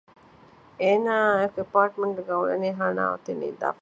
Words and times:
އޭނާ 0.81 1.11
އާއި 1.21 1.37
އެކު 1.41 1.51
އެ 1.59 1.63
އެޕާޓްމެންޓް 1.65 2.19
ގައި 2.27 2.39
އުޅޭ 2.39 2.69
ހަނާ 2.79 3.03
އޮތީ 3.11 3.31
ނިދާފަ 3.41 3.69